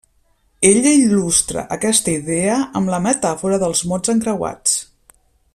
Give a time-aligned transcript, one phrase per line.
[0.69, 4.79] Ella il·lustra aquesta idea amb la metàfora dels mots encreuats.